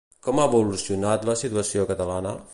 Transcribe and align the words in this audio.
Com 0.27 0.39
ha 0.39 0.45
evolucionat 0.51 1.29
la 1.31 1.39
situació 1.43 1.89
catalana? 1.93 2.35